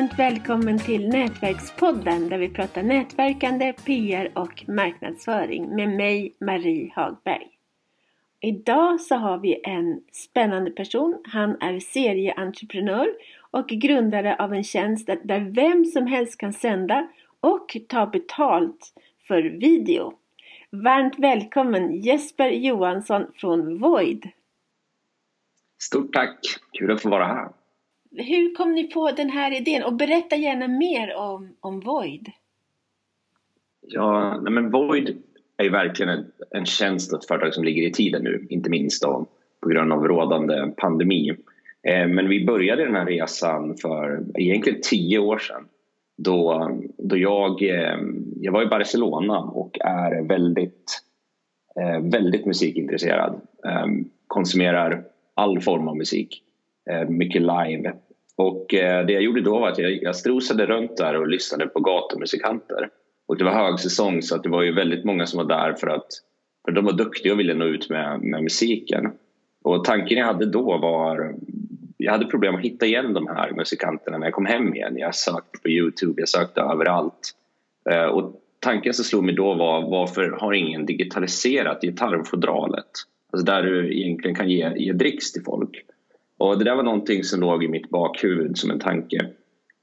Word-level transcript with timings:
varmt 0.00 0.18
välkommen 0.18 0.78
till 0.78 1.08
Nätverkspodden 1.08 2.28
där 2.28 2.38
vi 2.38 2.48
pratar 2.48 2.82
nätverkande, 2.82 3.72
PR 3.72 4.30
och 4.34 4.64
marknadsföring 4.68 5.74
med 5.74 5.88
mig 5.88 6.36
Marie 6.40 6.92
Hagberg. 6.94 7.48
Idag 8.40 9.00
så 9.00 9.14
har 9.14 9.38
vi 9.38 9.60
en 9.64 10.00
spännande 10.12 10.70
person. 10.70 11.22
Han 11.24 11.62
är 11.62 11.80
serieentreprenör 11.80 13.08
och 13.50 13.68
grundare 13.68 14.36
av 14.36 14.54
en 14.54 14.64
tjänst 14.64 15.06
där 15.06 15.40
vem 15.40 15.84
som 15.84 16.06
helst 16.06 16.38
kan 16.38 16.52
sända 16.52 17.08
och 17.40 17.76
ta 17.88 18.06
betalt 18.06 18.94
för 19.28 19.42
video. 19.42 20.12
Varmt 20.70 21.18
välkommen 21.18 22.00
Jesper 22.00 22.50
Johansson 22.50 23.26
från 23.34 23.78
Void. 23.78 24.28
Stort 25.82 26.12
tack! 26.12 26.38
Kul 26.72 26.90
att 26.90 27.02
få 27.02 27.10
vara 27.10 27.26
här. 27.26 27.59
Hur 28.10 28.54
kom 28.54 28.74
ni 28.74 28.90
på 28.90 29.10
den 29.10 29.30
här 29.30 29.56
idén? 29.56 29.82
Och 29.82 29.94
berätta 29.94 30.36
gärna 30.36 30.68
mer 30.68 31.16
om, 31.16 31.56
om 31.60 31.80
Void. 31.80 32.30
Ja, 33.80 34.40
men 34.40 34.70
Void 34.70 35.22
är 35.56 35.64
ju 35.64 35.70
verkligen 35.70 36.12
en, 36.12 36.32
en 36.50 36.66
tjänst 36.66 37.12
och 37.12 37.18
ett 37.18 37.28
företag 37.28 37.54
som 37.54 37.64
ligger 37.64 37.82
i 37.82 37.92
tiden 37.92 38.24
nu, 38.24 38.46
inte 38.50 38.70
minst 38.70 39.02
då, 39.02 39.26
på 39.60 39.68
grund 39.68 39.92
av 39.92 40.04
rådande 40.04 40.72
pandemi. 40.76 41.30
Eh, 41.82 42.08
men 42.08 42.28
vi 42.28 42.46
började 42.46 42.84
den 42.84 42.94
här 42.94 43.06
resan 43.06 43.76
för 43.76 44.24
egentligen 44.34 44.80
tio 44.82 45.18
år 45.18 45.38
sedan 45.38 45.68
då, 46.22 46.70
då 46.98 47.16
jag, 47.16 47.62
eh, 47.62 47.98
jag 48.40 48.52
var 48.52 48.62
i 48.62 48.66
Barcelona 48.66 49.38
och 49.38 49.78
är 49.80 50.22
väldigt, 50.22 51.02
eh, 51.80 52.00
väldigt 52.00 52.46
musikintresserad. 52.46 53.40
Eh, 53.64 53.86
konsumerar 54.26 55.04
all 55.34 55.60
form 55.60 55.88
av 55.88 55.96
musik. 55.96 56.42
Eh, 56.90 57.08
mycket 57.08 57.42
live. 57.42 57.92
Och 58.36 58.74
eh, 58.74 59.06
det 59.06 59.12
jag 59.12 59.22
gjorde 59.22 59.40
då 59.40 59.58
var 59.58 59.68
att 59.68 59.78
jag, 59.78 60.02
jag 60.02 60.16
strosade 60.16 60.66
runt 60.66 60.96
där 60.96 61.16
och 61.16 61.28
lyssnade 61.28 61.66
på 61.66 61.80
gatumusikanter. 61.80 62.88
Och 63.28 63.36
det 63.38 63.44
var 63.44 63.52
högsäsong 63.52 64.22
så 64.22 64.36
att 64.36 64.42
det 64.42 64.48
var 64.48 64.62
ju 64.62 64.74
väldigt 64.74 65.04
många 65.04 65.26
som 65.26 65.38
var 65.38 65.44
där 65.44 65.72
för 65.72 65.86
att 65.86 66.06
för 66.64 66.72
de 66.72 66.84
var 66.84 66.92
duktiga 66.92 67.32
och 67.32 67.38
ville 67.38 67.54
nå 67.54 67.64
ut 67.64 67.90
med, 67.90 68.20
med 68.20 68.42
musiken. 68.42 69.12
Och 69.62 69.84
tanken 69.84 70.18
jag 70.18 70.26
hade 70.26 70.46
då 70.46 70.78
var 70.78 71.34
jag 71.96 72.12
hade 72.12 72.26
problem 72.26 72.54
att 72.54 72.60
hitta 72.60 72.86
igen 72.86 73.14
de 73.14 73.26
här 73.26 73.52
musikanterna 73.52 74.18
när 74.18 74.26
jag 74.26 74.34
kom 74.34 74.46
hem 74.46 74.74
igen. 74.74 74.98
Jag 74.98 75.14
sökte 75.14 75.58
på 75.62 75.68
Youtube, 75.68 76.20
jag 76.22 76.28
sökte 76.28 76.60
överallt. 76.60 77.34
Eh, 77.90 78.04
och 78.04 78.42
tanken 78.60 78.94
som 78.94 79.04
slog 79.04 79.24
mig 79.24 79.34
då 79.34 79.54
var 79.54 79.90
varför 79.90 80.30
har 80.30 80.52
ingen 80.52 80.86
digitaliserat 80.86 81.82
gitarrfodralet? 81.82 82.90
Alltså 83.32 83.44
där 83.44 83.62
du 83.62 83.98
egentligen 83.98 84.36
kan 84.36 84.50
ge, 84.50 84.72
ge 84.76 84.92
dricks 84.92 85.32
till 85.32 85.42
folk. 85.42 85.84
Och 86.40 86.58
det 86.58 86.64
där 86.64 86.76
var 86.76 86.82
någonting 86.82 87.24
som 87.24 87.40
låg 87.40 87.64
i 87.64 87.68
mitt 87.68 87.90
bakhuvud 87.90 88.58
som 88.58 88.70
en 88.70 88.78
tanke. 88.78 89.26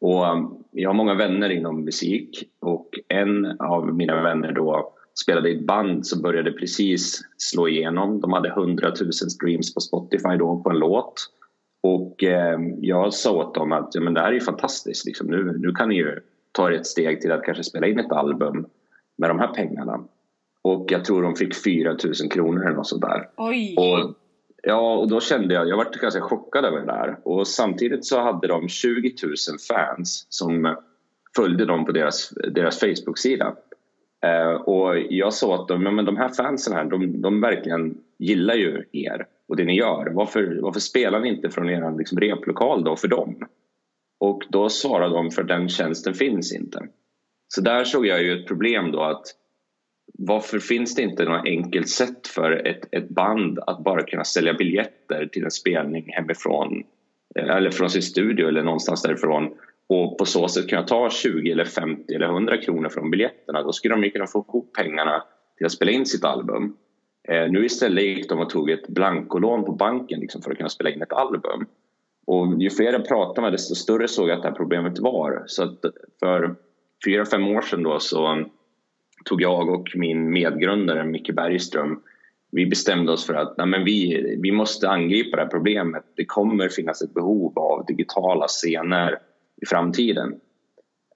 Och 0.02 0.32
um, 0.32 0.64
jag 0.72 0.90
har 0.90 0.94
många 0.94 1.16
vänner 1.16 1.50
inom 1.50 1.86
musik 1.86 2.44
och 2.60 2.90
en 3.08 3.46
av 3.60 3.96
mina 3.96 4.24
vänner 4.24 4.52
då 4.52 4.94
spelade 5.24 5.50
i 5.50 5.56
ett 5.56 5.66
band 5.66 6.08
som 6.08 6.22
började 6.22 6.52
precis 6.52 7.22
slå 7.38 7.68
igenom. 7.68 8.22
De 8.22 8.34
hade 8.34 8.50
100 8.50 8.88
000 9.02 9.14
streams 9.14 9.74
på 9.74 9.80
Spotify 9.80 10.38
då 10.40 10.64
på 10.64 10.70
en 10.70 10.80
låt. 10.80 11.14
Och 11.84 12.24
eh, 12.24 12.60
jag 12.82 13.14
sa 13.14 13.32
åt 13.32 13.56
dem 13.56 13.72
att 13.72 13.90
ja, 13.96 14.02
men 14.02 14.14
det 14.14 14.22
här 14.22 14.28
är 14.28 14.34
ju 14.34 14.42
fantastiskt. 14.42 15.06
Liksom. 15.06 15.28
Nu, 15.28 15.58
nu 15.60 15.72
kan 15.72 15.90
ni 15.90 15.96
ju 15.96 16.20
ta 16.52 16.74
ett 16.74 16.88
steg 16.88 17.22
till 17.22 17.32
att 17.32 17.44
kanske 17.44 17.64
spela 17.64 17.88
in 17.88 18.00
ett 18.00 18.12
album 18.12 18.66
med 19.18 19.30
de 19.30 19.40
här 19.40 19.54
pengarna. 19.54 20.04
Och 20.62 20.86
jag 20.90 21.06
tror 21.06 21.22
de 21.22 21.36
fick 21.36 21.64
4 21.64 21.96
000 22.22 22.32
kronor 22.32 22.66
eller 22.66 22.76
något 22.76 22.88
sånt 22.88 23.02
där. 23.02 23.30
Oj! 23.38 23.76
Och 23.78 24.16
Ja, 24.64 24.96
och 24.96 25.08
då 25.08 25.20
kände 25.20 25.54
jag, 25.54 25.68
jag 25.68 25.78
var 25.78 26.02
ganska 26.02 26.22
chockad 26.22 26.66
över 26.66 26.80
det 26.80 26.86
där. 26.86 27.18
Och 27.24 27.48
samtidigt 27.48 28.06
så 28.06 28.20
hade 28.20 28.48
de 28.48 28.68
20 28.68 29.14
000 29.24 29.36
fans 29.70 30.28
som 30.30 30.76
följde 31.36 31.66
dem 31.66 31.86
på 31.86 31.92
deras, 31.92 32.30
deras 32.30 32.80
Facebook-sida. 32.80 33.56
Eh, 34.24 34.52
och 34.52 34.98
jag 35.10 35.34
sa 35.34 35.56
att 35.56 35.68
de, 35.68 35.84
men 35.84 36.06
de 36.06 36.18
här 36.18 36.30
fansen 36.30 36.74
här, 36.74 36.86
de, 36.86 37.22
de 37.22 37.42
verkligen 37.42 37.98
gillar 38.18 38.56
ju 38.56 38.84
er 38.92 39.26
och 39.48 39.56
det 39.56 39.66
ni 39.66 39.78
gör. 39.78 40.12
Varför, 40.14 40.60
varför 40.62 40.80
spelar 40.80 41.20
ni 41.20 41.30
inte 41.30 41.50
från 41.50 41.70
er 41.70 41.98
liksom, 41.98 42.20
replokal 42.20 42.84
då 42.84 42.96
för 42.96 43.08
dem? 43.08 43.48
Och 44.20 44.44
då 44.50 44.70
svarade 44.70 45.16
de 45.16 45.32
för 45.32 45.44
den 45.44 45.70
tjänsten 45.70 46.14
finns 46.14 46.54
inte. 46.54 46.88
Så 47.48 47.62
där 47.62 47.84
såg 47.84 48.06
jag 48.06 48.24
ju 48.24 48.40
ett 48.40 48.48
problem 48.48 48.92
då 48.92 49.02
att 49.02 49.26
varför 50.14 50.60
finns 50.60 50.96
det 50.96 51.02
inte 51.02 51.26
något 51.26 51.46
enkelt 51.46 51.90
sätt 51.90 52.28
för 52.28 52.68
ett, 52.68 52.88
ett 52.92 53.10
band 53.10 53.60
att 53.60 53.84
bara 53.84 54.04
kunna 54.04 54.24
sälja 54.24 54.54
biljetter 54.54 55.30
till 55.32 55.44
en 55.44 55.52
spelning 55.52 56.06
hemifrån 56.14 56.84
eh, 57.36 57.56
eller 57.56 57.72
från 57.72 57.90
sin 57.90 58.02
studio 58.02 58.48
eller 58.48 58.64
någonstans 58.64 59.02
därifrån 59.02 59.58
och 59.88 60.18
på 60.18 60.26
så 60.26 60.48
sätt 60.48 60.70
kunna 60.70 60.84
ta 60.84 61.10
20 61.10 61.52
eller 61.52 61.66
50 61.66 62.14
eller 62.14 62.26
100 62.26 62.58
kronor 62.58 62.90
från 62.90 63.12
biljetterna. 63.12 63.64
Då 63.64 63.72
skulle 63.72 63.96
de 63.96 64.04
ju 64.04 64.10
kunna 64.10 64.28
få 64.28 64.46
ihop 64.50 64.74
pengarna 64.74 65.24
till 65.58 65.66
att 65.66 65.72
spela 65.72 65.92
in 65.92 66.06
sitt 66.06 66.24
album. 66.24 66.76
Eh, 67.28 67.52
nu 67.52 67.66
istället 67.66 68.04
gick 68.04 68.30
de 68.30 68.40
och 68.40 68.50
tog 68.50 68.70
ett 68.70 68.88
blankolån 68.88 69.66
på 69.66 69.72
banken 69.72 70.20
liksom, 70.20 70.42
för 70.42 70.52
att 70.52 70.58
kunna 70.58 70.70
spela 70.70 70.90
in 70.90 71.02
ett 71.02 71.14
album. 71.14 71.66
Och 72.28 72.62
ju 72.62 72.70
fler 72.70 72.94
jag 72.94 73.08
pratade 73.08 73.42
med 73.42 73.52
desto 73.52 73.76
större 73.76 74.08
såg 74.08 74.30
jag 74.30 74.36
att 74.36 74.42
det 74.42 74.50
här 74.50 74.56
problemet 74.56 75.00
var. 75.00 75.44
Så 75.48 75.64
att 75.64 75.80
för 76.20 76.56
fyra, 77.06 77.26
fem 77.26 77.48
år 77.48 77.62
sedan 77.62 77.84
då 77.84 78.00
så 78.00 78.46
tog 79.26 79.42
jag 79.42 79.70
och 79.70 79.88
min 79.96 80.30
medgrundare 80.30 81.06
Micke 81.06 81.36
Bergström 81.36 82.00
vi 82.52 82.66
bestämde 82.66 83.12
oss 83.12 83.26
för 83.26 83.34
att 83.34 83.58
nej, 83.58 83.68
men 83.68 83.84
vi, 83.84 84.38
vi 84.42 84.52
måste 84.52 84.90
angripa 84.90 85.38
det 85.38 85.44
här 85.44 85.50
problemet. 85.50 86.04
Det 86.16 86.26
kommer 86.26 86.70
finnas 86.70 87.02
ett 87.02 87.14
behov 87.14 87.60
av 87.60 87.86
digitala 87.86 88.48
scener 88.48 89.20
i 89.62 89.66
framtiden. 89.66 90.36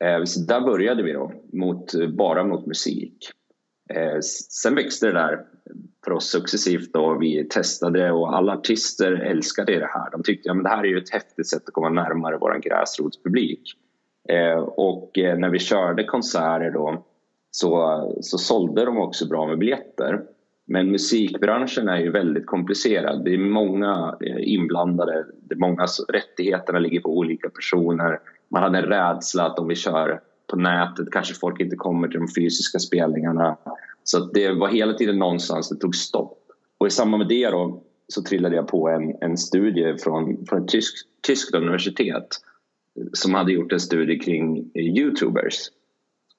Eh, 0.04 0.24
så 0.24 0.40
där 0.40 0.62
började 0.62 1.04
vi 1.04 1.12
då, 1.12 1.32
mot, 1.54 1.94
bara 2.18 2.44
mot 2.44 2.66
musik. 2.66 3.32
Eh, 3.94 4.20
sen 4.50 4.76
växte 4.76 5.06
det 5.06 5.14
där 5.14 5.46
för 6.06 6.12
oss 6.12 6.32
successivt 6.32 6.96
och 6.96 7.22
vi 7.22 7.48
testade 7.50 8.12
och 8.12 8.36
alla 8.36 8.54
artister 8.54 9.12
älskade 9.12 9.80
det 9.80 9.90
här. 9.94 10.12
De 10.12 10.24
tyckte 10.24 10.52
att 10.52 10.58
ja, 10.58 10.64
det 10.64 10.70
här 10.70 10.84
är 10.84 10.88
ju 10.88 10.98
ett 10.98 11.14
häftigt 11.14 11.50
sätt 11.50 11.64
att 11.68 11.74
komma 11.74 11.90
närmare 11.90 12.38
vår 12.38 12.60
gräsrotspublik. 12.62 13.62
Eh, 14.30 14.60
och 14.60 15.12
när 15.16 15.50
vi 15.50 15.60
körde 15.60 16.04
konserter 16.04 16.72
då 16.72 17.06
så, 17.52 18.02
så 18.22 18.38
sålde 18.38 18.86
de 18.86 18.98
också 18.98 19.28
bra 19.28 19.48
med 19.48 19.58
biljetter. 19.58 20.22
Men 20.66 20.92
musikbranschen 20.92 21.90
är 21.90 21.98
ju 21.98 22.12
väldigt 22.12 22.46
komplicerad. 22.46 23.26
Det 23.26 23.34
är 23.34 23.38
många 23.38 24.18
eh, 24.22 24.54
inblandade. 24.54 25.26
Det 25.42 25.56
är 25.56 25.60
många 25.60 25.86
rättigheterna 26.10 26.80
ligger 26.80 27.00
på 27.00 27.18
olika 27.18 27.50
personer. 27.50 28.20
Man 28.50 28.64
hade 28.64 28.78
en 28.78 28.86
rädsla 28.86 29.46
att 29.46 29.60
om 29.60 29.68
vi 29.68 29.76
kör 29.76 30.22
på 30.48 30.58
nätet 30.58 31.12
kanske 31.12 31.34
folk 31.34 31.60
inte 31.60 31.76
kommer 31.76 32.08
till 32.08 32.20
de 32.20 32.28
fysiska 32.28 32.80
spelningarna. 32.80 33.58
Så 34.04 34.20
det 34.20 34.52
var 34.52 34.68
hela 34.68 34.94
tiden 34.94 35.20
någonstans 35.20 35.70
det 35.70 35.76
tog 35.76 35.96
stopp. 35.96 36.38
Och 36.78 36.88
i 36.88 36.90
samband 36.90 37.20
med 37.20 37.28
det 37.28 37.50
då 37.50 37.84
så 38.08 38.22
trillade 38.22 38.56
jag 38.56 38.68
på 38.68 38.90
en, 38.90 39.16
en 39.22 39.38
studie 39.38 39.98
från, 40.04 40.46
från 40.46 40.64
ett 40.64 40.68
tyskt, 40.68 41.08
tyskt 41.28 41.56
universitet 41.56 42.28
som 43.14 43.34
hade 43.34 43.52
gjort 43.52 43.72
en 43.72 43.80
studie 43.80 44.20
kring 44.20 44.72
eh, 44.74 44.86
youtubers. 44.86 45.70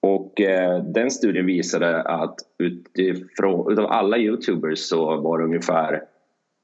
Och 0.02 0.40
eh, 0.40 0.84
den 0.84 1.10
studien 1.10 1.46
visade 1.46 2.02
att 2.02 2.34
utifrån, 2.58 3.72
utav 3.72 3.86
alla 3.86 4.18
youtubers 4.18 4.78
så 4.78 5.16
var 5.20 5.38
det 5.38 5.44
ungefär 5.44 5.94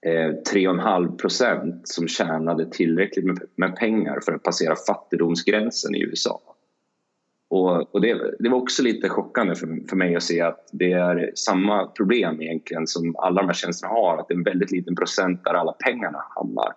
eh, 0.07 0.31
3,5 0.53 1.17
procent 1.17 1.89
som 1.89 2.09
tjänade 2.09 2.71
tillräckligt 2.71 3.25
med, 3.25 3.39
med, 3.57 3.77
pengar 3.77 4.21
för 4.25 4.33
att 4.33 4.43
passera 4.43 4.75
fattigdomsgränsen 4.87 5.95
i 5.95 6.03
USA. 6.03 6.41
Och, 7.51 7.95
och 7.95 8.01
det, 8.01 8.37
det, 8.39 8.49
var 8.49 8.59
också 8.59 8.83
lite 8.83 9.09
chockande 9.09 9.55
för, 9.55 9.89
för 9.89 9.97
mig 9.97 10.17
att 10.17 10.23
se 10.23 10.41
att 10.41 10.69
det 10.73 10.93
är 10.93 11.33
samma 11.35 11.87
problem 11.87 12.43
egentligen 12.43 12.87
som 12.87 13.17
alla 13.17 13.41
de 13.41 13.47
här 13.47 13.55
tjänsterna 13.55 13.93
har, 13.93 14.19
att 14.19 14.29
det 14.29 14.35
är 14.35 14.39
en 14.39 14.45
väldigt 14.45 14.71
liten 14.71 14.97
procent 14.97 15.45
där 15.45 15.55
alla 15.55 15.73
pengarna 15.73 16.25
hamnar. 16.37 16.73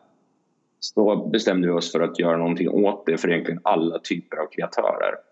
Så 0.79 1.15
då 1.15 1.27
bestämde 1.27 1.67
vi 1.67 1.73
oss 1.73 1.91
för 1.91 1.99
att 1.99 2.19
göra 2.19 2.37
någonting 2.37 2.69
åt 2.69 3.05
det 3.05 3.17
för 3.17 3.31
egentligen 3.31 3.61
alla 3.63 3.99
typer 3.99 4.37
av 4.37 4.45
kreatörer. 4.51 5.30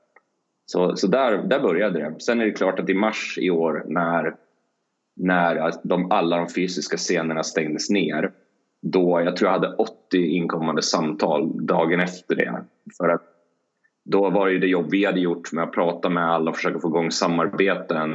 Så, 0.70 0.96
så 0.96 1.08
där, 1.08 1.38
där 1.38 1.60
började 1.60 2.00
det. 2.00 2.16
Sen 2.20 2.42
är 2.42 2.46
det 2.46 2.52
klart 2.52 2.80
att 2.80 2.90
i 2.90 2.94
mars 2.94 3.38
i 3.42 3.50
år 3.50 3.84
när, 3.88 4.36
när 5.16 5.72
de, 5.84 6.12
alla 6.12 6.38
de 6.38 6.50
fysiska 6.50 6.98
scenerna 6.98 7.44
stängdes 7.44 7.90
ner 7.90 8.32
då 8.82 9.22
jag 9.26 9.36
tror 9.36 9.52
jag 9.52 9.60
hade 9.60 9.76
80 9.76 10.18
inkommande 10.18 10.82
samtal 10.82 11.66
dagen 11.66 12.00
efter 12.00 12.36
det. 12.36 12.64
För 12.98 13.10
att 13.10 13.22
då 14.06 14.30
var 14.30 14.46
det 14.46 14.52
ju 14.52 14.60
det 14.60 14.68
jobb 14.68 14.88
vi 14.92 15.06
hade 15.06 15.20
gjort 15.20 15.52
med 15.52 15.64
att 15.64 15.72
prata 15.72 16.10
med 16.10 16.32
alla 16.32 16.50
och 16.50 16.56
försöka 16.56 16.80
få 16.80 16.88
igång 16.88 17.12
samarbeten. 17.12 18.14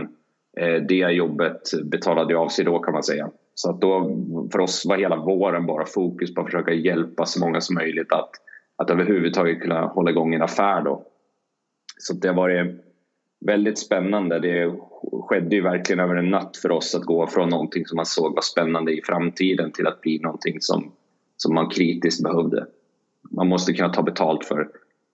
Eh, 0.61 0.83
det 0.89 0.95
jobbet 0.95 1.63
betalade 1.85 2.37
av 2.37 2.49
sig 2.49 2.65
då 2.65 2.79
kan 2.79 2.93
man 2.95 3.03
säga. 3.03 3.31
Så 3.55 3.71
att 3.71 3.81
då, 3.81 4.17
för 4.53 4.61
oss 4.61 4.87
var 4.87 4.99
hela 4.99 5.17
våren 5.17 5.67
bara 5.67 5.85
fokus 5.87 6.35
på 6.35 6.41
att 6.41 6.47
försöka 6.47 6.73
hjälpa 6.73 7.27
så 7.27 7.41
många 7.41 7.61
som 7.61 7.75
möjligt 7.75 8.13
att, 8.13 8.31
att 8.77 8.91
överhuvudtaget 8.91 9.61
kunna 9.61 9.87
hålla 9.87 10.11
igång 10.11 10.35
en 10.35 10.43
affär 10.43 10.83
då. 10.83 11.07
Så 11.97 12.15
det 12.15 12.29
har 12.29 12.35
varit 12.35 12.85
väldigt 13.41 13.79
spännande. 13.79 14.39
Det 14.39 14.77
skedde 15.29 15.57
ju 15.57 15.63
verkligen 15.63 16.01
över 16.01 16.15
en 16.15 16.31
natt 16.31 16.57
för 16.57 16.71
oss 16.71 16.95
att 16.95 17.03
gå 17.03 17.27
från 17.27 17.49
någonting 17.49 17.87
som 17.87 17.97
man 17.97 18.07
såg 18.07 18.35
var 18.35 18.43
spännande 18.43 18.93
i 18.93 19.03
framtiden 19.05 19.73
till 19.73 19.87
att 19.87 20.01
bli 20.01 20.19
någonting 20.19 20.61
som, 20.61 20.93
som 21.37 21.55
man 21.55 21.71
kritiskt 21.71 22.23
behövde. 22.23 22.67
Man 23.31 23.49
måste 23.49 23.73
kunna 23.73 23.89
ta 23.89 24.03
betalt 24.03 24.45
för 24.45 24.69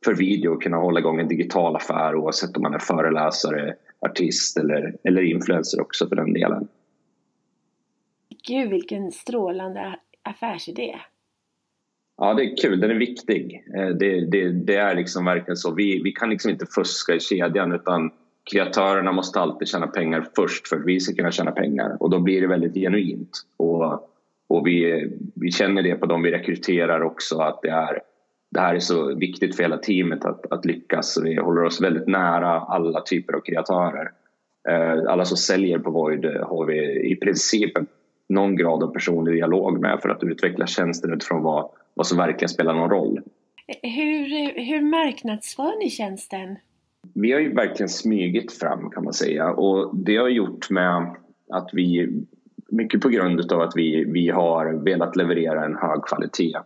för 0.05 0.15
video 0.15 0.57
kunna 0.57 0.77
hålla 0.77 1.01
igång 1.01 1.21
en 1.21 1.29
digital 1.29 1.77
affär 1.77 2.15
oavsett 2.15 2.57
om 2.57 2.63
man 2.63 2.75
är 2.75 2.79
föreläsare, 2.79 3.75
artist 4.01 4.59
eller, 4.59 4.97
eller 5.05 5.23
influencer 5.23 5.81
också 5.81 6.09
för 6.09 6.17
den 6.17 6.33
delen. 6.33 6.69
Gud 8.49 8.71
vilken 8.71 9.13
strålande 9.13 9.97
affärsidé! 10.23 10.99
Ja, 12.23 12.35
det 12.35 12.43
är 12.45 12.57
kul. 12.57 12.81
Den 12.81 12.91
är 12.91 12.95
viktig. 12.95 13.65
Eh, 13.77 13.89
det, 13.89 14.21
det, 14.21 14.51
det 14.51 14.77
är 14.77 14.95
liksom 14.95 15.25
verkligen 15.25 15.57
så. 15.57 15.75
Vi, 15.75 16.03
vi 16.03 16.13
kan 16.13 16.31
liksom 16.31 16.51
inte 16.51 16.67
fuska 16.67 17.15
i 17.15 17.21
kedjan 17.21 17.73
utan 17.73 18.11
kreatörerna 18.53 19.13
måste 19.13 19.41
alltid 19.41 19.69
tjäna 19.69 19.87
pengar 19.87 20.27
först 20.37 20.69
för 20.69 20.77
att 20.77 20.87
vi 20.87 21.01
ska 21.01 21.15
kunna 21.15 21.31
tjäna 21.31 21.51
pengar 21.51 21.97
och 22.01 22.11
då 22.11 22.19
blir 22.19 22.41
det 22.41 22.47
väldigt 22.47 22.75
genuint. 22.75 23.31
Och, 23.57 23.93
och 24.49 24.67
vi, 24.67 25.11
vi 25.35 25.51
känner 25.51 25.83
det 25.83 25.95
på 25.95 26.07
dem 26.07 26.23
vi 26.23 26.31
rekryterar 26.31 27.03
också 27.03 27.39
att 27.39 27.63
det, 27.63 27.71
är, 27.71 28.01
det 28.51 28.61
här 28.61 28.75
är 28.75 28.81
så 28.81 29.15
viktigt 29.15 29.57
för 29.57 29.63
hela 29.63 29.79
teamet 29.79 30.25
att, 30.25 30.53
att 30.53 30.65
lyckas. 30.65 31.19
Vi 31.25 31.37
håller 31.37 31.65
oss 31.65 31.81
väldigt 31.81 32.09
nära 32.09 32.61
alla 32.61 33.01
typer 33.01 33.33
av 33.33 33.41
kreatörer. 33.41 34.11
Eh, 34.69 35.13
alla 35.13 35.25
som 35.25 35.37
säljer 35.37 35.79
på 35.79 35.91
Void 35.91 36.25
har 36.25 36.67
vi 36.67 37.11
i 37.13 37.17
princip 37.17 37.73
någon 38.31 38.57
grad 38.57 38.83
av 38.83 38.93
personlig 38.93 39.35
dialog 39.35 39.81
med 39.81 39.99
för 40.03 40.09
att 40.09 40.23
utveckla 40.23 40.67
tjänsten 40.67 41.13
utifrån 41.13 41.43
vad, 41.43 41.71
vad 41.95 42.07
som 42.07 42.19
verkligen 42.19 42.49
spelar 42.49 42.75
någon 42.75 42.91
roll. 42.91 43.21
Hur, 43.83 44.25
hur 44.65 44.81
marknadsför 44.81 45.79
ni 45.79 45.91
tjänsten? 45.91 46.57
Vi 47.15 47.33
har 47.33 47.41
ju 47.41 47.55
verkligen 47.55 47.89
smygit 47.89 48.53
fram 48.53 48.91
kan 48.91 49.05
man 49.05 49.13
säga 49.13 49.51
och 49.51 49.97
det 49.97 50.17
har 50.17 50.29
gjort 50.29 50.71
med 50.71 51.15
att 51.49 51.71
vi 51.73 52.13
mycket 52.69 53.01
på 53.01 53.09
grund 53.09 53.53
av 53.53 53.61
att 53.61 53.73
vi, 53.77 54.05
vi 54.05 54.29
har 54.29 54.73
velat 54.73 55.17
leverera 55.17 55.65
en 55.65 55.77
hög 55.77 56.05
kvalitet. 56.05 56.57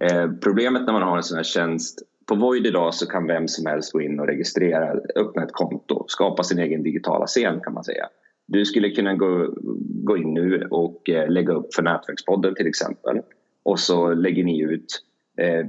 Eh, 0.00 0.30
problemet 0.42 0.86
när 0.86 0.92
man 0.92 1.02
har 1.02 1.16
en 1.16 1.22
sån 1.22 1.36
här 1.36 1.44
tjänst 1.44 2.02
på 2.26 2.34
Void 2.34 2.66
idag 2.66 2.94
så 2.94 3.06
kan 3.06 3.26
vem 3.26 3.48
som 3.48 3.66
helst 3.66 3.92
gå 3.92 4.00
in 4.00 4.20
och 4.20 4.26
registrera, 4.26 5.00
öppna 5.16 5.42
ett 5.42 5.52
konto, 5.52 6.04
skapa 6.08 6.42
sin 6.42 6.58
egen 6.58 6.82
digitala 6.82 7.26
scen 7.26 7.60
kan 7.60 7.74
man 7.74 7.84
säga. 7.84 8.08
Du 8.46 8.64
skulle 8.64 8.90
kunna 8.90 9.14
gå, 9.14 9.54
gå 10.04 10.16
in 10.16 10.34
nu 10.34 10.66
och 10.70 11.10
eh, 11.10 11.30
lägga 11.30 11.52
upp 11.52 11.74
för 11.74 11.82
Nätverkspodden 11.82 12.54
till 12.54 12.66
exempel 12.66 13.20
och 13.62 13.78
så 13.78 14.14
lägger 14.14 14.44
ni 14.44 14.62
ut 14.62 15.02
eh, 15.38 15.66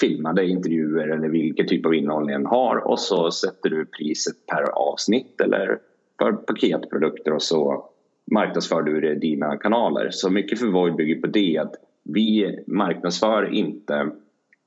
filmade 0.00 0.46
intervjuer 0.46 1.08
eller 1.08 1.28
vilken 1.28 1.66
typ 1.66 1.86
av 1.86 1.94
innehåll 1.94 2.26
ni 2.26 2.32
än 2.32 2.46
har 2.46 2.76
och 2.76 2.98
så 2.98 3.30
sätter 3.30 3.70
du 3.70 3.86
priset 3.86 4.46
per 4.46 4.62
avsnitt 4.62 5.40
eller 5.40 5.78
för 6.18 6.32
paketprodukter 6.32 7.32
och 7.32 7.42
så 7.42 7.88
marknadsför 8.30 8.82
du 8.82 9.00
det 9.00 9.12
i 9.12 9.18
dina 9.18 9.56
kanaler. 9.56 10.08
Så 10.10 10.30
mycket 10.30 10.58
för 10.58 10.66
Void 10.66 10.94
bygger 10.94 11.20
på 11.20 11.26
det 11.26 11.58
att 11.58 11.74
vi 12.04 12.58
marknadsför 12.66 13.54
inte 13.54 14.10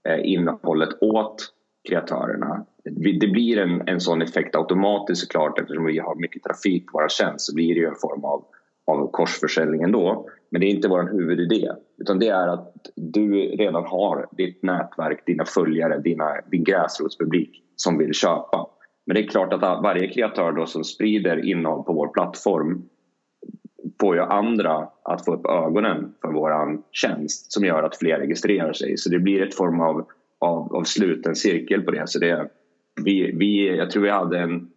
eh, 0.08 0.19
innehållet 0.24 0.90
åt 1.01 1.54
kreatörerna. 1.90 2.66
Det 2.92 3.28
blir 3.28 3.58
en, 3.58 3.88
en 3.88 4.00
sån 4.00 4.22
effekt 4.22 4.56
automatiskt 4.56 5.22
såklart 5.22 5.60
eftersom 5.60 5.86
vi 5.86 6.00
har 6.00 6.16
mycket 6.16 6.44
trafik 6.44 6.86
på 6.92 6.98
våra 6.98 7.10
tjänst 7.10 7.46
så 7.46 7.56
blir 7.56 7.74
det 7.74 7.80
ju 7.80 7.88
en 7.88 7.96
form 7.96 8.24
av, 8.26 8.46
av 8.88 9.12
korsförsäljning 9.12 9.82
ändå. 9.82 10.30
Men 10.52 10.62
det 10.62 10.68
är 10.68 10.72
inte 10.72 10.88
vår 10.88 11.04
huvudidé 11.04 11.72
utan 11.98 12.20
det 12.20 12.28
är 12.28 12.48
att 12.48 12.74
du 12.96 13.34
redan 13.34 13.86
har 13.86 14.28
ditt 14.32 14.64
nätverk, 14.64 15.26
dina 15.26 15.46
följare, 15.46 16.00
dina, 16.00 16.42
din 16.52 16.64
gräsrotspublik 16.64 17.64
som 17.76 17.98
vill 17.98 18.14
köpa. 18.14 18.68
Men 19.06 19.16
det 19.16 19.22
är 19.22 19.28
klart 19.28 19.54
att 19.54 19.62
varje 19.62 20.08
kreatör 20.08 20.52
då 20.52 20.66
som 20.66 20.84
sprider 20.84 21.46
innehåll 21.46 21.84
på 21.84 21.94
vår 21.94 22.08
plattform 22.08 22.90
får 24.00 24.16
ju 24.16 24.22
andra 24.22 24.90
att 25.04 25.26
få 25.26 25.34
upp 25.34 25.46
ögonen 25.46 26.14
för 26.22 26.32
vår 26.32 26.82
tjänst 26.92 27.52
som 27.52 27.66
gör 27.66 27.84
att 27.84 27.98
fler 27.98 28.20
registrerar 28.20 28.74
sig. 28.74 28.98
Så 28.98 29.10
det 29.10 29.20
blir 29.20 29.48
ett 29.48 29.56
form 29.56 29.82
av, 29.82 30.06
av, 30.40 30.76
av 30.76 30.84
sluten 30.84 31.36
cirkel 31.36 31.82
på 31.82 31.92
det. 31.92 32.04
Så 32.10 32.20
det 32.20 32.50
vi, 33.03 33.31
vi, 33.31 33.77
jag 33.77 33.92
tror 33.92 34.03
vi 34.03 34.09
hade 34.09 34.39
en 34.39 34.71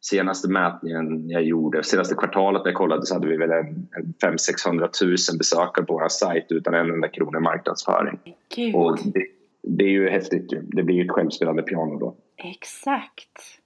senaste 0.00 0.48
mätningen 0.48 1.30
jag 1.30 1.42
gjorde, 1.42 1.82
senaste 1.82 2.14
kvartalet 2.14 2.62
jag 2.64 2.74
kollade 2.74 3.06
så 3.06 3.14
hade 3.14 3.28
vi 3.28 3.36
väl 3.36 3.50
en, 3.50 3.88
en 3.96 4.14
500 4.20 4.88
000 5.02 5.16
besökare 5.38 5.84
på 5.84 5.92
vår 5.92 6.08
sajt 6.08 6.46
utan 6.48 6.74
en 6.74 6.90
enda 6.90 7.08
krona 7.08 7.40
marknadsföring. 7.40 8.18
Gud. 8.56 8.74
Och 8.74 8.98
det, 9.04 9.26
det, 9.62 9.84
är 9.84 9.88
ju 9.88 10.08
häftigt 10.08 10.52
ju. 10.52 10.62
Det 10.62 10.82
blir 10.82 10.96
ju 10.96 11.04
ett 11.04 11.10
självspelande 11.10 11.62
piano 11.62 11.98
då. 11.98 12.14
Exakt. 12.36 13.60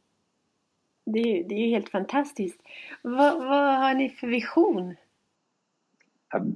Det 1.06 1.20
är, 1.20 1.48
det 1.48 1.54
är 1.54 1.66
ju 1.66 1.70
helt 1.70 1.88
fantastiskt. 1.88 2.60
Vad, 3.02 3.38
vad 3.38 3.78
har 3.78 3.94
ni 3.94 4.08
för 4.08 4.26
vision? 4.26 4.94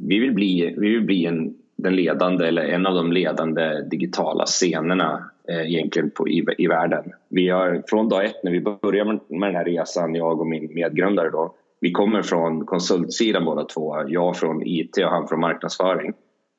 Vi 0.00 0.18
vill 0.18 0.32
bli, 0.32 0.74
vi 0.78 0.88
vill 0.88 1.04
bli 1.04 1.26
en, 1.26 1.54
den 1.76 1.96
ledande 1.96 2.48
eller 2.48 2.62
en 2.62 2.86
av 2.86 2.94
de 2.94 3.12
ledande 3.12 3.82
digitala 3.82 4.46
scenerna 4.46 5.30
Eh, 5.50 5.60
egentligen 5.60 6.10
på, 6.10 6.28
i, 6.28 6.46
i 6.58 6.66
världen. 6.66 7.12
Vi 7.28 7.48
har 7.48 7.82
från 7.86 8.08
dag 8.08 8.24
ett 8.24 8.44
när 8.44 8.52
vi 8.52 8.60
började 8.60 9.12
med, 9.12 9.20
med 9.28 9.48
den 9.48 9.56
här 9.56 9.64
resan, 9.64 10.14
jag 10.14 10.40
och 10.40 10.46
min 10.46 10.74
medgrundare 10.74 11.30
då, 11.30 11.54
vi 11.80 11.92
kommer 11.92 12.22
från 12.22 12.66
konsultsidan 12.66 13.44
båda 13.44 13.64
två, 13.64 14.04
jag 14.08 14.36
från 14.36 14.62
IT 14.66 14.98
och 14.98 15.10
han 15.10 15.28
från 15.28 15.40
marknadsföring. 15.40 16.12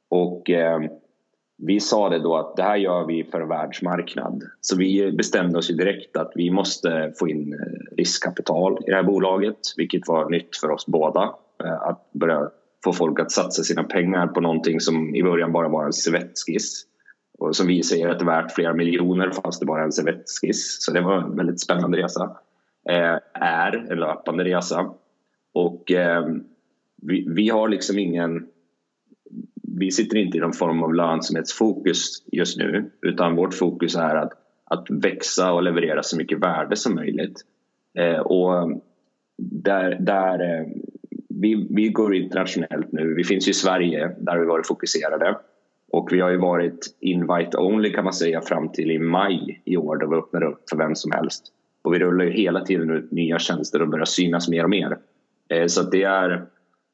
Och 0.09 0.49
eh, 0.49 0.79
vi 1.57 1.79
sa 1.79 2.09
det 2.09 2.19
då 2.19 2.37
att 2.37 2.55
det 2.55 2.63
här 2.63 2.75
gör 2.75 3.05
vi 3.05 3.23
för 3.23 3.41
världsmarknad. 3.41 4.43
Så 4.61 4.77
vi 4.77 5.11
bestämde 5.11 5.57
oss 5.57 5.71
ju 5.71 5.75
direkt 5.75 6.17
att 6.17 6.31
vi 6.35 6.51
måste 6.51 7.13
få 7.19 7.27
in 7.27 7.53
eh, 7.53 7.95
riskkapital 7.97 8.77
i 8.87 8.89
det 8.89 8.95
här 8.95 9.03
bolaget, 9.03 9.59
vilket 9.77 10.07
var 10.07 10.29
nytt 10.29 10.57
för 10.57 10.71
oss 10.71 10.85
båda. 10.85 11.23
Eh, 11.63 11.81
att 11.81 12.09
börja 12.13 12.49
få 12.83 12.93
folk 12.93 13.19
att 13.19 13.31
satsa 13.31 13.63
sina 13.63 13.83
pengar 13.83 14.27
på 14.27 14.41
någonting 14.41 14.79
som 14.79 15.15
i 15.15 15.23
början 15.23 15.51
bara 15.51 15.67
var 15.67 15.85
en 15.85 15.93
servettskiss. 15.93 16.85
Och 17.39 17.55
som 17.55 17.67
vi 17.67 17.83
säger 17.83 18.09
att 18.09 18.19
det 18.19 18.23
är 18.23 18.41
värt 18.41 18.51
flera 18.51 18.73
miljoner 18.73 19.31
fast 19.31 19.59
det 19.59 19.65
bara 19.65 19.81
är 19.81 19.85
en 19.85 19.91
servettskiss. 19.91 20.77
Så 20.79 20.91
det 20.91 21.01
var 21.01 21.17
en 21.17 21.35
väldigt 21.35 21.61
spännande 21.61 21.97
resa. 21.97 22.37
Eh, 22.89 23.17
är 23.33 23.91
en 23.91 23.99
löpande 23.99 24.43
resa. 24.43 24.93
Och 25.53 25.91
eh, 25.91 26.25
vi, 27.01 27.25
vi 27.29 27.49
har 27.49 27.67
liksom 27.67 27.99
ingen 27.99 28.47
vi 29.79 29.91
sitter 29.91 30.17
inte 30.17 30.37
i 30.37 30.41
någon 30.41 30.53
form 30.53 30.83
av 30.83 30.93
lönsamhetsfokus 30.93 32.23
just 32.31 32.57
nu 32.57 32.91
utan 33.01 33.35
vårt 33.35 33.53
fokus 33.53 33.95
är 33.95 34.15
att, 34.15 34.33
att 34.65 34.89
växa 34.89 35.53
och 35.53 35.63
leverera 35.63 36.03
så 36.03 36.17
mycket 36.17 36.39
värde 36.39 36.75
som 36.75 36.95
möjligt. 36.95 37.41
Eh, 37.97 38.19
och 38.19 38.81
där, 39.37 39.97
där 39.99 40.39
eh, 40.39 40.67
vi, 41.29 41.67
vi 41.69 41.89
går 41.89 42.15
internationellt 42.15 42.91
nu. 42.91 43.13
Vi 43.13 43.23
finns 43.23 43.47
ju 43.47 43.51
i 43.51 43.53
Sverige 43.53 44.15
där 44.19 44.39
vi 44.39 44.45
varit 44.45 44.67
fokuserade 44.67 45.37
och 45.91 46.09
vi 46.11 46.19
har 46.19 46.29
ju 46.29 46.37
varit 46.37 46.97
invite 46.99 47.57
only 47.57 47.93
kan 47.93 48.03
man 48.03 48.13
säga 48.13 48.41
fram 48.41 48.69
till 48.71 48.91
i 48.91 48.99
maj 48.99 49.61
i 49.65 49.77
år 49.77 49.97
då 49.97 50.09
vi 50.09 50.15
öppnar 50.15 50.43
upp 50.43 50.69
för 50.69 50.77
vem 50.77 50.95
som 50.95 51.11
helst. 51.11 51.43
Och 51.81 51.93
vi 51.93 51.99
rullar 51.99 52.25
ju 52.25 52.31
hela 52.31 52.61
tiden 52.61 52.89
ut 52.89 53.11
nya 53.11 53.39
tjänster 53.39 53.81
och 53.81 53.89
börjar 53.89 54.05
synas 54.05 54.49
mer 54.49 54.63
och 54.63 54.69
mer. 54.69 54.97
Eh, 55.49 55.65
så 55.65 55.83
så 55.83 55.89
det 55.89 56.03
är 56.03 56.31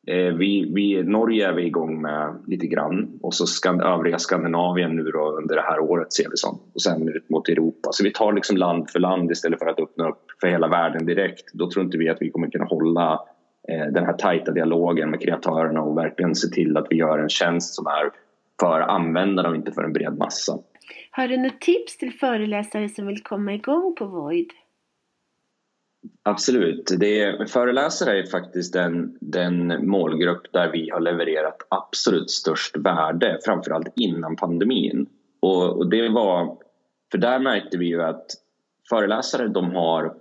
eh, 0.07 0.33
vi, 0.33 0.71
vi, 0.73 1.03
Norge 1.03 1.47
är 1.47 1.53
vi 1.53 1.65
igång 1.65 2.01
med 2.01 2.35
lite 2.47 2.67
grann 2.67 3.19
och 3.21 3.33
så 3.33 3.45
skand, 3.45 3.81
övriga 3.81 4.19
Skandinavien 4.19 4.95
nu 4.95 5.03
då 5.03 5.37
under 5.37 5.55
det 5.55 5.61
här 5.61 5.79
året 5.79 6.13
ser 6.13 6.29
vi 6.29 6.37
som. 6.37 6.59
Och 6.73 6.81
sen 6.81 7.09
ut 7.09 7.29
mot 7.29 7.49
Europa. 7.49 7.89
Så 7.91 8.03
vi 8.03 8.11
tar 8.11 8.33
liksom 8.33 8.57
land 8.57 8.89
för 8.89 8.99
land 8.99 9.31
istället 9.31 9.59
för 9.59 9.65
att 9.65 9.79
öppna 9.79 10.09
upp 10.09 10.21
för 10.41 10.47
hela 10.47 10.67
världen 10.67 11.05
direkt. 11.05 11.53
Då 11.53 11.69
tror 11.69 11.85
inte 11.85 11.97
vi 11.97 12.09
att 12.09 12.21
vi 12.21 12.31
kommer 12.31 12.49
kunna 12.49 12.65
hålla 12.65 13.13
eh, 13.69 13.85
den 13.93 14.05
här 14.05 14.13
tajta 14.13 14.51
dialogen 14.51 15.09
med 15.09 15.21
kreatörerna 15.21 15.81
och 15.81 15.97
verkligen 15.97 16.35
se 16.35 16.47
till 16.47 16.77
att 16.77 16.87
vi 16.89 16.95
gör 16.95 17.19
en 17.19 17.29
tjänst 17.29 17.75
som 17.75 17.87
är 17.87 18.24
för 18.59 18.81
användare 18.81 19.49
och 19.49 19.55
inte 19.55 19.71
för 19.71 19.83
en 19.83 19.93
bred 19.93 20.17
massa. 20.17 20.59
Har 21.11 21.27
du 21.27 21.37
något 21.37 21.61
tips 21.61 21.97
till 21.97 22.13
föreläsare 22.13 22.89
som 22.89 23.07
vill 23.07 23.23
komma 23.23 23.53
igång 23.53 23.95
på 23.95 24.05
Void? 24.05 24.49
Absolut. 26.23 26.91
Det 26.99 27.49
föreläsare 27.49 28.19
är 28.19 28.25
faktiskt 28.25 28.73
den, 28.73 29.17
den 29.21 29.87
målgrupp 29.87 30.53
där 30.53 30.71
vi 30.71 30.89
har 30.89 30.99
levererat 30.99 31.57
absolut 31.69 32.31
störst 32.31 32.77
värde, 32.77 33.39
framförallt 33.45 33.93
innan 33.95 34.35
pandemin. 34.35 35.05
Och, 35.39 35.77
och 35.77 35.89
det 35.89 36.09
var, 36.09 36.57
för 37.11 37.17
där 37.17 37.39
märkte 37.39 37.77
vi 37.77 37.85
ju 37.85 38.03
att 38.03 38.25
föreläsare 38.89 39.47
de 39.47 39.71
har 39.71 40.15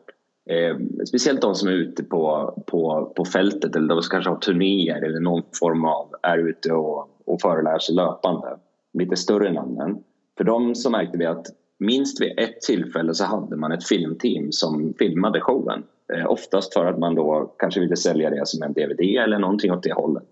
Eh, 0.51 0.77
speciellt 1.09 1.41
de 1.41 1.55
som 1.55 1.69
är 1.69 1.73
ute 1.73 2.05
på, 2.05 2.55
på, 2.67 3.13
på 3.17 3.25
fältet 3.25 3.77
eller 3.77 3.89
de 3.89 4.03
som 4.03 4.11
kanske 4.11 4.31
har 4.31 4.37
turnéer 4.37 5.03
eller 5.03 5.21
någon 5.21 5.43
form 5.61 5.85
av 5.85 6.15
är 6.23 6.39
ute 6.39 6.73
och, 6.73 7.09
och 7.27 7.41
förelär 7.41 7.79
sig 7.79 7.95
löpande. 7.95 8.59
Lite 8.93 9.17
större 9.17 9.53
namnen. 9.53 9.99
För 10.37 10.45
dem 10.45 10.75
så 10.75 10.91
märkte 10.91 11.19
vi 11.19 11.27
att 11.27 11.47
minst 11.79 12.21
vid 12.21 12.39
ett 12.39 12.61
tillfälle 12.61 13.15
så 13.15 13.25
hade 13.25 13.57
man 13.57 13.73
ett 13.73 13.89
filmteam 13.89 14.53
som 14.53 14.95
filmade 14.99 15.41
showen. 15.41 15.83
Eh, 16.13 16.31
oftast 16.31 16.75
för 16.75 16.87
att 16.87 16.99
man 16.99 17.15
då 17.15 17.55
kanske 17.59 17.81
ville 17.81 17.97
sälja 17.97 18.31
det 18.31 18.47
som 18.49 18.63
en 18.63 18.73
DVD 18.73 19.01
eller 19.01 19.39
någonting 19.39 19.73
åt 19.73 19.83
det 19.83 19.93
hållet. 19.93 20.29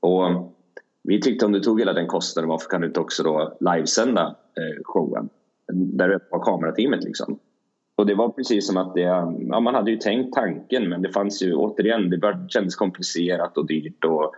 Och 0.00 0.54
vi 1.02 1.20
tyckte 1.20 1.46
om 1.46 1.52
du 1.52 1.60
tog 1.60 1.80
hela 1.80 1.92
den 1.92 2.06
kostnaden, 2.06 2.48
varför 2.48 2.68
kan 2.68 2.80
du 2.80 2.86
inte 2.86 3.00
också 3.00 3.22
då 3.22 3.56
livesända 3.60 4.36
eh, 4.56 4.82
showen? 4.84 5.28
Där 5.72 6.08
det 6.08 6.20
var 6.30 6.44
kamerateamet 6.44 7.04
liksom. 7.04 7.38
Och 7.96 8.06
det 8.06 8.14
var 8.14 8.28
precis 8.28 8.66
som 8.66 8.76
att 8.76 8.94
det, 8.94 9.00
ja, 9.00 9.60
man 9.60 9.74
hade 9.74 9.90
ju 9.90 9.96
tänkt 9.96 10.34
tanken 10.34 10.88
men 10.88 11.02
det 11.02 11.12
fanns 11.12 11.42
ju 11.42 11.54
återigen, 11.54 12.10
det 12.10 12.46
kändes 12.48 12.76
komplicerat 12.76 13.58
och 13.58 13.66
dyrt 13.66 14.04
och 14.04 14.32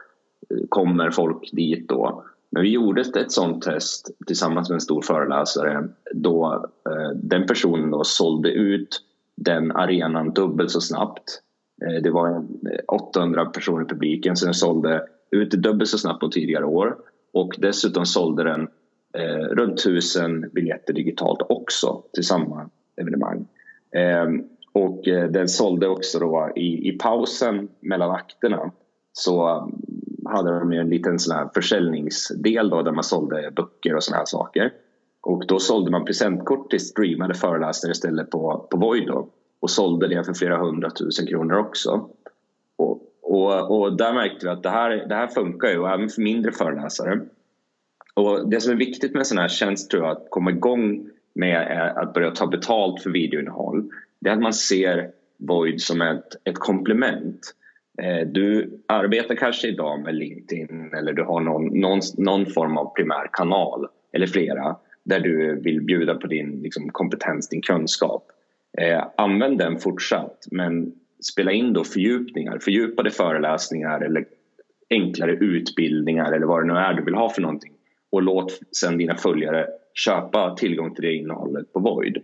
kommer 0.69 1.11
folk 1.11 1.51
dit 1.53 1.89
då? 1.89 2.25
Men 2.53 2.63
vi 2.63 2.71
gjorde 2.71 3.01
ett 3.01 3.33
sånt 3.33 3.63
test 3.63 4.11
tillsammans 4.27 4.69
med 4.69 4.75
en 4.75 4.81
stor 4.81 5.03
föreläsare 5.03 5.89
då 6.15 6.67
eh, 6.89 7.17
den 7.17 7.47
personen 7.47 7.91
då 7.91 8.05
sålde 8.05 8.51
ut 8.51 9.01
den 9.37 9.73
arenan 9.73 10.33
dubbelt 10.33 10.71
så 10.71 10.81
snabbt. 10.81 11.41
Eh, 11.85 12.03
det 12.03 12.11
var 12.11 12.47
800 12.89 13.43
eh, 13.43 13.49
personer 13.49 13.85
i 13.85 13.89
publiken 13.89 14.37
så 14.37 14.45
den 14.45 14.55
sålde 14.55 15.07
ut 15.31 15.51
dubbelt 15.51 15.91
så 15.91 15.99
snabbt 15.99 16.21
på 16.21 16.29
tidigare 16.29 16.65
år 16.65 16.97
och 17.33 17.55
dessutom 17.59 18.07
sålde 18.07 18.45
den 18.45 18.69
runt 19.51 19.83
tusen 19.83 20.51
biljetter 20.53 20.93
digitalt 20.93 21.43
också 21.49 22.03
till 22.13 22.25
samma 22.25 22.71
evenemang. 22.97 23.47
Ehm, 23.97 24.45
och 24.73 25.03
den 25.31 25.49
sålde 25.49 25.89
också 25.89 26.19
då 26.19 26.53
i, 26.57 26.89
i 26.89 26.99
pausen 26.99 27.69
mellan 27.81 28.11
akterna 28.11 28.71
så 29.13 29.69
hade 30.33 30.59
de 30.59 30.73
en 30.73 30.89
liten 30.89 31.19
sån 31.19 31.37
här 31.37 31.49
försäljningsdel 31.55 32.71
då 32.71 32.83
där 32.83 32.93
man 32.93 33.05
sålde 33.05 33.51
böcker 33.51 33.95
och 33.95 34.05
såna 34.05 34.17
här 34.17 34.25
saker. 34.27 34.73
Och 35.21 35.47
då 35.47 35.59
sålde 35.59 35.91
man 35.91 36.05
presentkort 36.05 36.71
till 36.71 36.87
streamade 36.87 37.35
föreläsare 37.35 37.93
istället 37.93 38.31
på, 38.31 38.67
på 38.71 38.77
Void 38.77 39.07
då, 39.07 39.29
och 39.61 39.71
sålde 39.71 40.09
det 40.09 40.25
för 40.25 40.35
flera 40.35 40.59
hundratusen 40.59 41.27
kronor 41.27 41.57
också. 41.57 42.09
Och, 42.77 43.03
och, 43.23 43.81
och 43.81 43.97
där 43.97 44.13
märkte 44.13 44.47
vi 44.47 44.53
att 44.53 44.63
det 44.63 44.71
här, 44.71 44.91
det 44.91 45.15
här 45.15 45.27
funkar 45.27 45.69
ju, 45.69 45.87
även 45.87 46.09
för 46.09 46.23
mindre 46.23 46.53
föreläsare. 46.53 47.21
Och 48.15 48.49
det 48.49 48.61
som 48.61 48.73
är 48.73 48.77
viktigt 48.77 49.13
med 49.13 49.21
en 49.21 49.25
sån 49.25 49.39
här 49.39 49.49
tjänst 49.49 49.91
tror 49.91 50.03
jag, 50.03 50.13
att 50.13 50.27
komma 50.31 50.51
igång 50.51 51.09
med 51.35 51.93
att 51.97 52.15
börja 52.15 52.31
ta 52.31 52.47
betalt 52.47 53.03
för 53.03 53.11
videoinnehåll, 53.11 53.91
det 54.19 54.31
är 54.31 54.35
att 54.35 54.43
man 54.43 54.55
ser 54.55 55.11
Void 55.37 55.81
som 55.81 56.03
ett, 56.03 56.37
ett 56.45 56.59
komplement. 56.59 57.55
Eh, 57.99 58.27
du 58.27 58.79
arbetar 58.89 59.35
kanske 59.35 59.69
idag 59.69 60.01
med 60.01 60.15
LinkedIn 60.15 60.95
eller 60.95 61.13
du 61.13 61.23
har 61.23 61.41
någon, 61.41 61.81
någon, 61.81 62.01
någon 62.17 62.47
form 62.47 62.79
av 62.79 62.95
primär 62.95 63.31
kanal 63.33 63.87
eller 64.13 64.27
flera 64.27 64.77
där 65.05 65.21
du 65.21 65.61
vill 65.61 65.83
bjuda 65.83 66.15
på 66.15 66.27
din 66.27 66.63
liksom, 66.63 66.91
kompetens, 66.91 67.49
din 67.49 67.63
kunskap. 67.63 68.27
Eh, 68.79 69.05
använd 69.17 69.59
den 69.59 69.79
fortsatt 69.79 70.47
men 70.51 70.93
spela 71.33 71.53
in 71.53 71.73
då 71.73 71.85
fördjupningar, 71.85 72.59
fördjupade 72.59 73.11
föreläsningar 73.11 74.01
eller 74.01 74.25
enklare 74.91 75.33
utbildningar 75.33 76.33
eller 76.33 76.47
vad 76.47 76.63
det 76.63 76.73
nu 76.73 76.79
är 76.79 76.95
du 76.95 77.05
vill 77.05 77.15
ha 77.15 77.31
för 77.31 77.43
någonting 77.43 77.73
och 78.11 78.23
låt 78.23 78.61
sen 78.77 78.99
dina 78.99 79.17
följare 79.17 79.67
köpa 79.95 80.55
tillgång 80.57 80.95
till 80.95 81.05
det 81.05 81.15
innehållet 81.15 81.73
på 81.73 81.81
Void. 81.81 82.23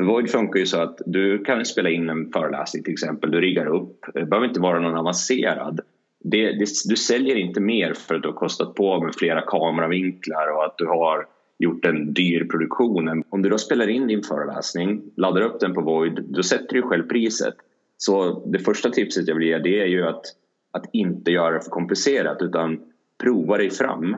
För 0.00 0.04
Void 0.04 0.30
funkar 0.30 0.60
ju 0.60 0.66
så 0.66 0.80
att 0.80 1.00
du 1.06 1.44
kan 1.44 1.64
spela 1.64 1.90
in 1.90 2.08
en 2.08 2.32
föreläsning 2.32 2.82
till 2.82 2.92
exempel, 2.92 3.30
du 3.30 3.40
riggar 3.40 3.66
upp, 3.66 4.04
det 4.14 4.26
behöver 4.26 4.48
inte 4.48 4.60
vara 4.60 4.80
någon 4.80 4.98
avancerad. 4.98 5.80
Det, 6.24 6.52
det, 6.52 6.66
du 6.88 6.96
säljer 6.96 7.36
inte 7.36 7.60
mer 7.60 7.94
för 7.94 8.14
att 8.14 8.22
du 8.22 8.28
har 8.28 8.34
kostat 8.34 8.74
på 8.74 9.04
med 9.04 9.14
flera 9.14 9.42
kameravinklar 9.46 10.56
och 10.56 10.64
att 10.64 10.78
du 10.78 10.86
har 10.86 11.26
gjort 11.58 11.84
en 11.84 12.14
dyr 12.14 12.44
produktion. 12.44 13.24
Om 13.28 13.42
du 13.42 13.48
då 13.48 13.58
spelar 13.58 13.88
in 13.88 14.06
din 14.06 14.22
föreläsning, 14.22 15.02
laddar 15.16 15.42
upp 15.42 15.60
den 15.60 15.74
på 15.74 15.80
Void, 15.80 16.24
då 16.28 16.42
sätter 16.42 16.74
du 16.74 16.82
själv 16.82 17.08
priset. 17.08 17.54
Så 17.96 18.46
det 18.46 18.58
första 18.58 18.90
tipset 18.90 19.28
jag 19.28 19.34
vill 19.34 19.48
ge 19.48 19.58
det 19.58 19.80
är 19.80 19.86
ju 19.86 20.06
att, 20.06 20.24
att 20.72 20.84
inte 20.92 21.30
göra 21.30 21.54
det 21.54 21.60
för 21.60 21.70
komplicerat 21.70 22.42
utan 22.42 22.80
prova 23.22 23.56
dig 23.56 23.70
fram. 23.70 24.16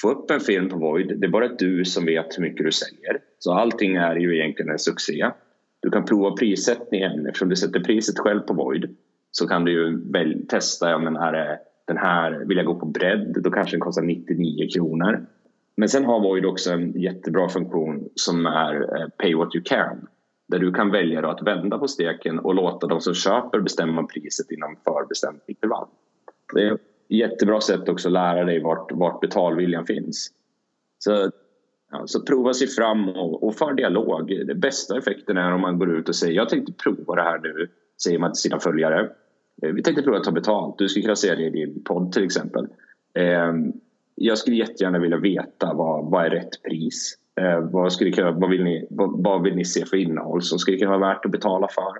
Få 0.00 0.10
upp 0.10 0.30
en 0.30 0.40
film 0.40 0.68
på 0.68 0.76
Void, 0.76 1.20
det 1.20 1.26
är 1.26 1.30
bara 1.30 1.48
du 1.48 1.84
som 1.84 2.04
vet 2.04 2.38
hur 2.38 2.42
mycket 2.42 2.66
du 2.66 2.72
säljer. 2.72 3.18
Så 3.38 3.52
allting 3.52 3.96
är 3.96 4.16
ju 4.16 4.38
egentligen 4.38 4.72
en 4.72 4.78
succé. 4.78 5.30
Du 5.80 5.90
kan 5.90 6.04
prova 6.04 6.36
prissättningen 6.36 7.26
eftersom 7.26 7.48
du 7.48 7.56
sätter 7.56 7.80
priset 7.80 8.18
själv 8.18 8.40
på 8.40 8.54
Void 8.54 8.96
så 9.30 9.48
kan 9.48 9.64
du 9.64 9.72
ju 9.72 10.10
väl 10.12 10.46
testa, 10.48 10.90
ja 10.90 10.98
men 10.98 11.16
är 11.16 11.32
det 11.32 11.58
den 11.86 11.96
här, 11.96 12.44
vill 12.46 12.56
jag 12.56 12.66
gå 12.66 12.74
på 12.74 12.86
bredd, 12.86 13.36
då 13.42 13.50
kanske 13.50 13.76
den 13.76 13.80
kostar 13.80 14.02
99 14.02 14.68
kronor. 14.74 15.26
Men 15.76 15.88
sen 15.88 16.04
har 16.04 16.20
Void 16.20 16.46
också 16.46 16.72
en 16.72 17.00
jättebra 17.00 17.48
funktion 17.48 18.08
som 18.14 18.46
är 18.46 18.74
eh, 18.74 19.08
Pay 19.08 19.34
what 19.34 19.54
you 19.54 19.64
can. 19.64 20.06
Där 20.48 20.58
du 20.58 20.72
kan 20.72 20.90
välja 20.90 21.30
att 21.30 21.42
vända 21.42 21.78
på 21.78 21.88
steken 21.88 22.38
och 22.38 22.54
låta 22.54 22.86
de 22.86 23.00
som 23.00 23.14
köper 23.14 23.60
bestämma 23.60 24.02
priset 24.02 24.50
inom 24.50 24.76
förbestämt 24.84 25.44
intervall. 25.46 25.88
Det 26.54 26.78
jättebra 27.08 27.60
sätt 27.60 27.88
också 27.88 28.08
att 28.08 28.12
lära 28.12 28.44
dig 28.44 28.62
vart, 28.62 28.92
vart 28.92 29.20
betalviljan 29.20 29.86
finns. 29.86 30.30
Så, 30.98 31.30
ja, 31.90 32.02
så 32.06 32.22
prova 32.22 32.54
sig 32.54 32.66
fram 32.66 33.08
och, 33.08 33.42
och 33.42 33.54
för 33.54 33.72
dialog. 33.74 34.46
Den 34.46 34.60
bästa 34.60 34.98
effekten 34.98 35.36
är 35.36 35.52
om 35.52 35.60
man 35.60 35.78
går 35.78 35.90
ut 35.98 36.08
och 36.08 36.16
säger 36.16 36.34
jag 36.34 36.48
tänkte 36.48 36.72
prova 36.72 37.14
det 37.14 37.22
här 37.22 37.38
nu, 37.38 37.68
säger 38.02 38.18
man 38.18 38.32
till 38.32 38.40
sina 38.40 38.58
följare. 38.58 39.10
Eh, 39.62 39.72
Vi 39.72 39.82
tänkte 39.82 40.02
prova 40.02 40.18
att 40.18 40.24
ta 40.24 40.32
betalt. 40.32 40.78
Du 40.78 40.88
skulle 40.88 41.02
kunna 41.02 41.16
säga 41.16 41.34
det 41.34 41.46
i 41.46 41.50
din 41.50 41.84
podd 41.84 42.12
till 42.12 42.24
exempel. 42.24 42.66
Ehm, 43.14 43.72
jag 44.14 44.38
skulle 44.38 44.56
jättegärna 44.56 44.98
vilja 44.98 45.16
veta 45.16 45.74
vad, 45.74 46.10
vad 46.10 46.26
är 46.26 46.30
rätt 46.30 46.62
pris? 46.62 47.18
Eh, 47.40 47.60
vad, 47.60 47.92
skulle 47.92 48.12
kunna, 48.12 48.30
vad, 48.30 48.50
vill 48.50 48.64
ni, 48.64 48.86
vad, 48.90 49.22
vad, 49.24 49.42
vill 49.42 49.56
ni 49.56 49.64
se 49.64 49.84
för 49.84 49.96
innehåll 49.96 50.42
som 50.42 50.58
skulle 50.58 50.78
kunna 50.78 50.98
vara 50.98 51.14
värt 51.14 51.24
att 51.24 51.30
betala 51.30 51.68
för? 51.68 51.92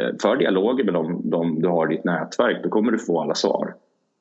Eh, 0.00 0.14
för 0.22 0.36
dialoger 0.36 0.84
med 0.84 0.94
dem, 0.94 1.30
dem 1.30 1.62
du 1.62 1.68
har 1.68 1.92
i 1.92 1.96
ditt 1.96 2.04
nätverk, 2.04 2.62
då 2.62 2.68
kommer 2.68 2.92
du 2.92 2.98
få 2.98 3.20
alla 3.20 3.34
svar. 3.34 3.74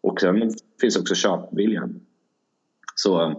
Och 0.06 0.22
sen 0.22 0.50
finns 0.82 0.98
också 0.98 1.16
köpviljan. 1.16 2.02
Så 2.96 3.22
eh, 3.22 3.38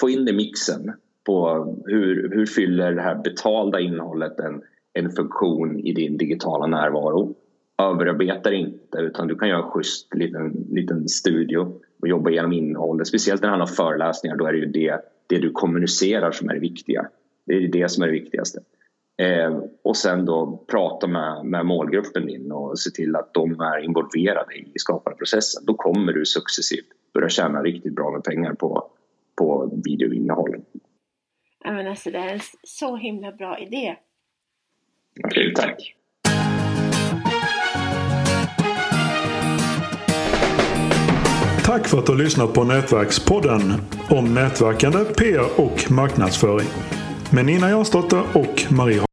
få 0.00 0.10
in 0.10 0.24
det 0.24 0.30
i 0.30 0.34
mixen 0.34 0.92
på 1.26 1.64
hur, 1.86 2.30
hur 2.34 2.46
fyller 2.46 2.92
det 2.92 3.02
här 3.02 3.22
betalda 3.24 3.80
innehållet 3.80 4.40
en, 4.40 4.62
en 4.92 5.10
funktion 5.10 5.80
i 5.80 5.92
din 5.92 6.16
digitala 6.16 6.66
närvaro. 6.66 7.34
Överarbeta 7.78 8.52
inte 8.52 8.98
utan 8.98 9.28
du 9.28 9.36
kan 9.36 9.48
göra 9.48 9.64
en 9.64 9.70
schysst 9.70 10.14
liten, 10.14 10.66
liten 10.70 11.08
studio 11.08 11.80
och 12.00 12.08
jobba 12.08 12.30
igenom 12.30 12.52
innehållet. 12.52 13.06
Speciellt 13.06 13.42
när 13.42 13.48
det 13.48 13.50
handlar 13.50 13.66
om 13.66 13.74
föreläsningar, 13.74 14.36
då 14.36 14.46
är 14.46 14.52
det 14.52 14.58
ju 14.58 14.66
det, 14.66 15.00
det 15.26 15.38
du 15.38 15.50
kommunicerar 15.50 16.32
som 16.32 16.48
är 16.50 16.54
det 16.54 16.60
viktiga. 16.60 17.08
Det 17.44 17.54
är 17.54 17.68
det 17.68 17.88
som 17.88 18.02
är 18.02 18.06
det 18.06 18.12
viktigaste. 18.12 18.60
Eh, 19.18 19.58
och 19.84 19.96
sen 19.96 20.24
då 20.24 20.64
prata 20.70 21.06
med, 21.06 21.44
med 21.44 21.66
målgruppen 21.66 22.26
din 22.26 22.52
och 22.52 22.78
se 22.78 22.90
till 22.90 23.16
att 23.16 23.34
de 23.34 23.60
är 23.60 23.84
involverade 23.84 24.54
i 24.54 24.72
skapandeprocessen. 24.74 25.64
Då 25.66 25.74
kommer 25.74 26.12
du 26.12 26.26
successivt 26.26 26.86
börja 27.16 27.28
tjäna 27.28 27.62
riktigt 27.62 27.94
bra 27.94 28.10
med 28.10 28.24
pengar 28.24 28.52
på, 28.52 28.90
på 29.38 29.80
videoinnehåll. 29.84 30.56
Ja, 31.64 31.72
men 31.72 31.86
alltså, 31.86 32.10
det 32.10 32.18
är 32.18 32.32
en 32.32 32.40
så 32.62 32.96
himla 32.96 33.32
bra 33.32 33.58
idé. 33.58 33.96
Okej, 35.24 35.52
okay, 35.52 35.54
tack. 35.54 35.96
Tack 41.64 41.88
för 41.88 41.98
att 41.98 42.06
du 42.06 42.12
har 42.12 42.18
lyssnat 42.18 42.54
på 42.54 42.64
Nätverkspodden 42.64 43.60
om 44.10 44.34
nätverkande, 44.34 44.98
PR 44.98 45.60
och 45.60 45.90
marknadsföring. 45.90 46.68
Med 47.34 47.46
Nina 47.46 47.70
Jansdotter 47.70 48.22
och 48.34 48.72
Marie 48.72 49.05